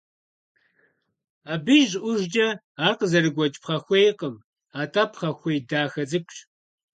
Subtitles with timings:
[1.53, 2.47] Абы и щӀыӀужкӀэ
[2.85, 4.35] ар къызэрыгуэкӀ пхъэхуейкъым,
[4.81, 6.37] атӀэ пхъэхуей дахэ цӀыкӀущ.